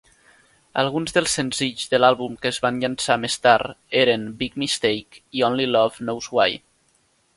[0.83, 5.45] Alguns dels senzills de l'àlbum que es van llançar més tard eren "Big Mistake" i
[5.51, 6.59] "Only Love Knows Why".